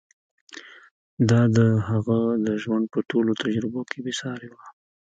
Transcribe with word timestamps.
دا 1.29 1.41
د 1.57 1.59
هغه 1.87 2.19
د 2.45 2.47
ژوند 2.63 2.85
په 2.93 2.99
ټولو 3.09 3.31
تجربو 3.43 3.81
کې 3.89 3.97
بې 4.05 4.13
سارې 4.21 4.49
وه. 4.53 4.65